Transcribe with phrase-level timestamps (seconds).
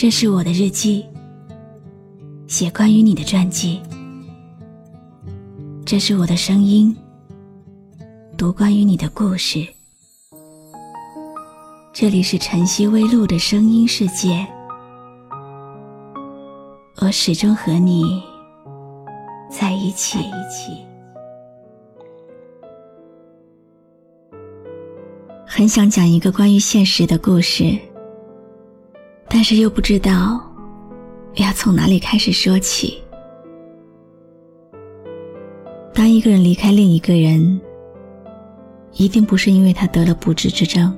[0.00, 1.04] 这是我的日记，
[2.46, 3.82] 写关于你的传记。
[5.84, 6.96] 这是我的声音，
[8.34, 9.62] 读关于你的故事。
[11.92, 14.46] 这里是晨曦微露的声音世界，
[17.02, 18.22] 我始终和你
[19.50, 20.18] 在一起。
[25.46, 27.78] 很想讲一个关于现实的故事。
[29.32, 30.40] 但是又不知道
[31.36, 33.00] 要从哪里开始说起。
[35.94, 37.60] 当一个人离开另一个人，
[38.94, 40.96] 一定不是因为他得了不治之症，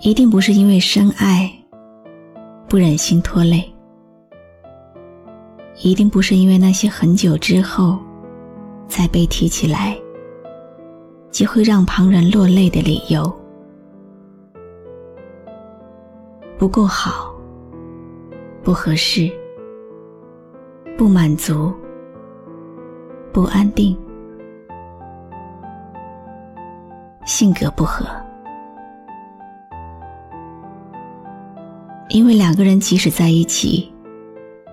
[0.00, 1.48] 一定不是因为深爱
[2.68, 3.64] 不忍心拖累，
[5.82, 7.96] 一定不是因为那些很久之后
[8.88, 9.96] 再被提起来
[11.30, 13.32] 就会让旁人落泪的理由。
[16.58, 17.34] 不够好，
[18.62, 19.30] 不合适，
[20.96, 21.70] 不满足，
[23.30, 23.94] 不安定，
[27.26, 28.06] 性格不合。
[32.08, 33.92] 因为两个人即使在一起，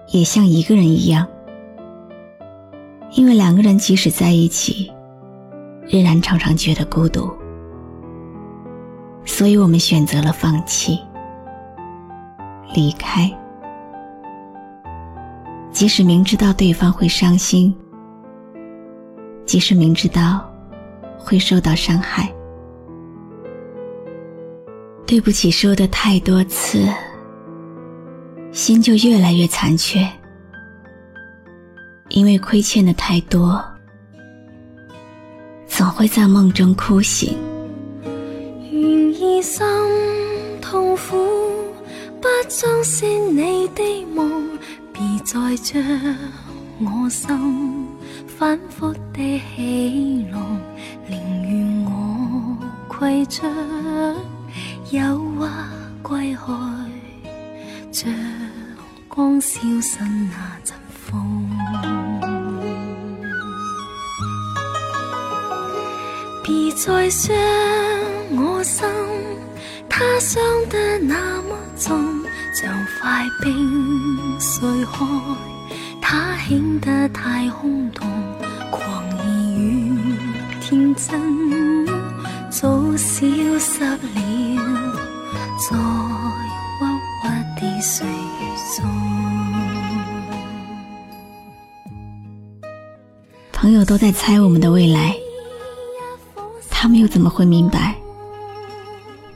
[0.08, 1.26] 也像一个人一样；
[3.12, 4.90] 因为两个人即使在一起，
[5.90, 7.30] 仍然常常觉得孤独，
[9.26, 10.98] 所以我们选择了放弃。
[12.74, 13.32] 离开，
[15.72, 17.76] 即使明知道对方会伤心，
[19.46, 20.44] 即使明知道
[21.18, 22.34] 会受到伤害，
[25.06, 26.88] 对不起说的太多次，
[28.52, 30.08] 心就越来越残缺，
[32.10, 33.64] 因为亏欠的太多，
[35.68, 37.38] 总会在梦中哭醒。
[39.42, 39.62] 心
[40.62, 41.33] 痛苦。
[42.56, 44.60] 相信你的梦，
[44.94, 45.84] 别再将
[46.80, 47.88] 我心
[48.28, 50.62] 反复的戏弄，
[51.08, 51.20] 宁
[51.50, 52.56] 愿我
[52.92, 53.48] 携着
[54.92, 55.02] 诱
[55.36, 55.50] 惑
[56.04, 56.38] 归
[57.92, 58.14] 去，像
[59.08, 61.50] 光消失那阵风。
[66.44, 67.36] 别再伤
[68.36, 68.88] 我心，
[69.90, 70.40] 他伤
[70.70, 72.23] 得那么重。
[72.54, 75.06] 像块冰碎开，
[76.00, 78.08] 它显得太空洞，
[78.70, 79.98] 狂意与
[80.62, 81.84] 天真
[82.52, 84.60] 早消失了，
[85.68, 85.76] 在
[86.80, 86.84] 郁
[87.24, 87.26] 郁
[87.60, 88.14] 的岁月
[88.78, 88.86] 中。
[93.52, 95.16] 朋友都在猜我们的未来，
[96.70, 97.96] 他们又怎么会明白，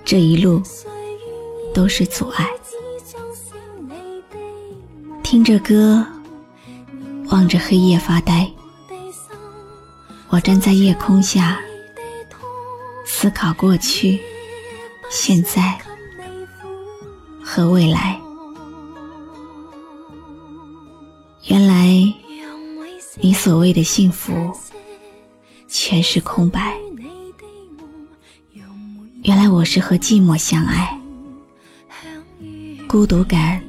[0.05, 0.61] 这一路
[1.73, 2.47] 都是阻碍？
[5.30, 6.08] 听着歌，
[7.26, 8.50] 望着黑夜发呆。
[10.30, 11.60] 我站在夜空下，
[13.06, 14.22] 思考过去、
[15.10, 15.78] 现在
[17.44, 18.18] 和未来。
[21.48, 21.88] 原来，
[23.20, 24.58] 你所谓的幸福，
[25.68, 26.74] 全是空白。
[29.24, 30.98] 原来我是和寂寞相爱，
[32.88, 33.62] 孤独感。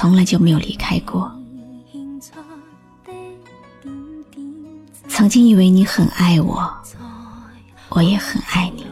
[0.00, 1.28] 从来就没有离开过。
[5.08, 6.72] 曾经以为你很爱我，
[7.88, 8.86] 我也很爱你。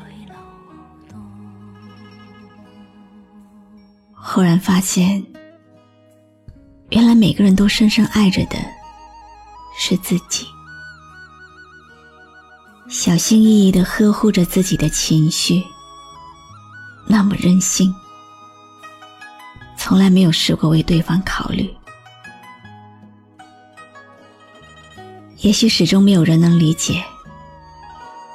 [4.13, 5.25] 忽然发现，
[6.89, 8.57] 原来每个人都深深爱着的
[9.79, 10.45] 是自己，
[12.89, 15.63] 小心翼翼的呵护着自己的情绪，
[17.07, 17.95] 那么任性。
[19.89, 21.73] 从来没有试过为对方考虑，
[25.43, 27.05] 也许始终没有人能理解，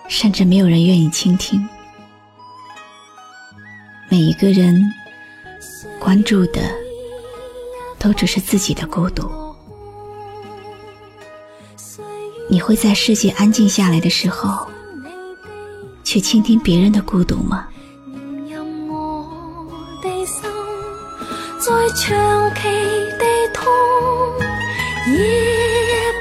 [0.07, 1.67] 甚至没有人愿意倾听。
[4.07, 4.81] 每一个人
[5.99, 6.61] 关注的
[7.99, 9.29] 都只是自己的孤独。
[12.49, 14.71] 你会在世界安静下来的时候，
[16.05, 17.67] 去倾听别人的孤独吗？
[21.93, 22.61] 长期
[23.19, 23.67] 地痛，
[25.07, 25.19] 也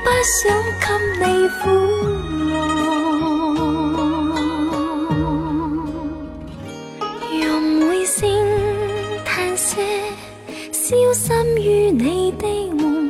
[0.03, 0.85] 不想给
[1.21, 1.63] 你苦
[2.49, 2.53] 乐。
[7.41, 8.19] 让每声
[9.25, 9.69] 叹息
[10.73, 12.45] 消失于你的
[12.75, 13.09] 梦，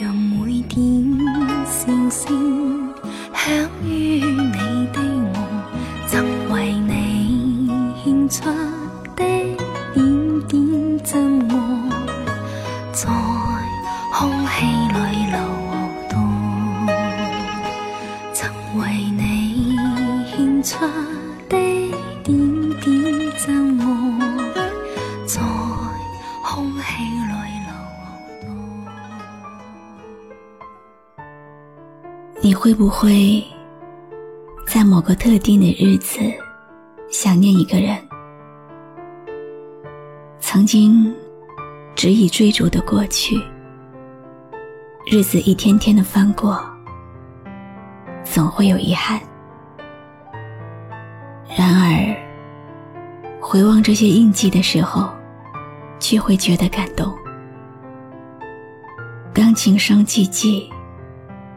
[0.00, 0.74] 让每点
[1.64, 2.92] 笑声
[3.32, 3.48] 响
[3.84, 3.88] 于
[12.92, 13.08] 在
[14.12, 15.38] 空气里流
[16.08, 16.18] 动
[18.32, 19.76] 曾为你
[20.26, 20.84] 献出
[21.48, 21.56] 的
[22.24, 22.90] 点点
[23.38, 23.84] 真爱
[25.24, 25.40] 在
[26.44, 27.34] 空气里
[27.64, 27.70] 流
[28.40, 28.44] 动
[32.40, 33.40] 你会不会
[34.66, 36.18] 在某个特定的日子
[37.08, 37.96] 想念一个人
[40.40, 41.14] 曾经
[42.00, 43.38] 执意追逐的过去，
[45.04, 46.58] 日子一天天的翻过，
[48.24, 49.20] 总会有遗憾。
[51.54, 52.16] 然而，
[53.38, 55.10] 回望这些印记的时候，
[55.98, 57.14] 却会觉得感动。
[59.34, 60.70] 钢琴声寂寂，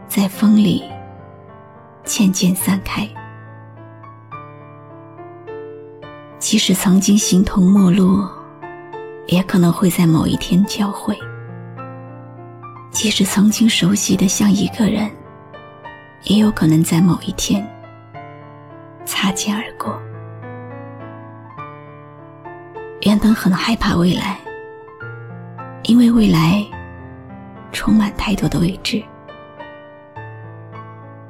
[0.08, 0.84] 在风里
[2.04, 3.08] 渐渐散开。
[6.38, 8.22] 即使曾经形同陌路。
[9.26, 11.18] 也可能会在某一天交汇。
[12.90, 15.10] 即使曾经熟悉的像一个人，
[16.24, 17.66] 也有可能在某一天
[19.04, 20.00] 擦肩而过。
[23.02, 24.38] 原本很害怕未来，
[25.82, 26.64] 因为未来
[27.72, 29.02] 充满太多的未知，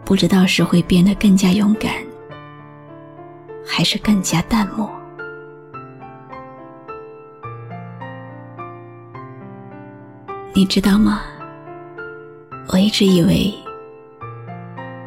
[0.04, 1.92] 不知道是会变得更加勇敢，
[3.66, 4.88] 还是更加淡漠。
[10.56, 11.20] 你知道吗？
[12.68, 13.52] 我一直以为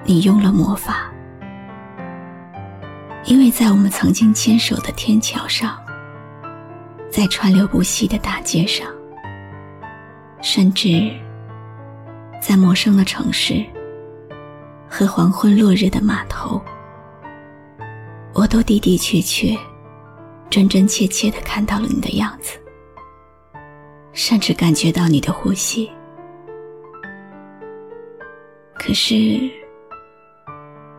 [0.03, 1.09] 你用了魔法，
[3.23, 5.81] 因为在我们曾经牵手的天桥上，
[7.09, 8.85] 在川流不息的大街上，
[10.41, 11.09] 甚至
[12.41, 13.65] 在陌生的城市
[14.89, 16.61] 和黄昏落日的码头，
[18.33, 19.57] 我都的的确确、
[20.49, 22.59] 真真切切的看到了你的样子。
[24.17, 25.91] 甚至感觉到你的呼吸，
[28.73, 29.13] 可是，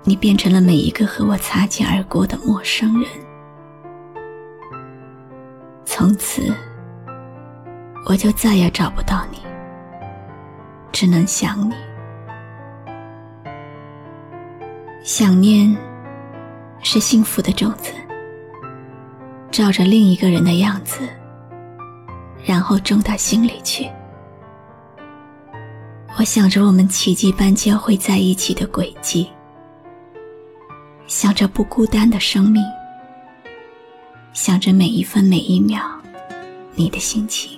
[0.04, 3.10] 你变成了每一个和我擦肩而过的陌生人。
[5.84, 6.54] 从此，
[8.06, 9.38] 我就再也找不到你，
[10.92, 11.74] 只能想你。
[15.02, 15.76] 想念，
[16.84, 17.92] 是幸福的种子，
[19.50, 21.00] 照着另一个人的样子。
[22.44, 23.88] 然后种到心里去。
[26.18, 29.28] 我想着我们奇迹般交汇在一起的轨迹，
[31.06, 32.64] 想着不孤单的生命，
[34.32, 35.80] 想着每一分每一秒
[36.74, 37.56] 你的心情。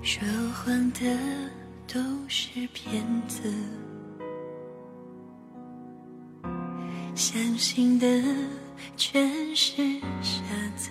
[0.00, 1.00] 说谎的
[1.92, 3.52] 都是骗子，
[7.14, 8.06] 相信的
[8.96, 10.40] 全是傻
[10.76, 10.90] 子。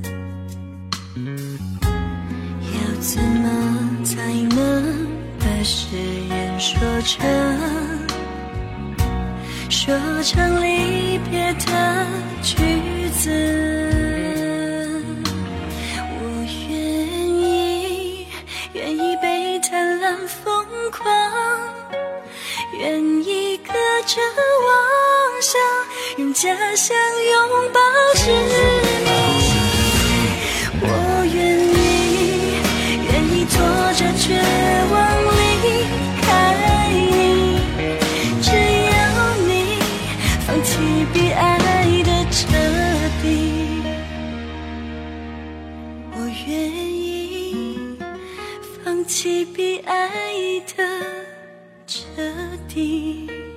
[3.13, 4.15] 怎么才
[4.55, 5.05] 能
[5.37, 5.97] 把誓
[6.29, 7.19] 言说成
[9.69, 12.07] 说成离别的
[12.41, 12.55] 句
[13.09, 13.29] 子？
[16.07, 16.23] 我
[16.69, 16.79] 愿
[17.27, 18.25] 意，
[18.71, 21.03] 愿意被贪婪疯狂，
[22.79, 23.73] 愿意隔
[24.05, 24.71] 着妄
[25.41, 25.59] 想，
[26.15, 27.81] 用假象拥抱
[49.21, 50.83] 放弃比爱的
[51.85, 52.07] 彻
[52.67, 53.50] 底。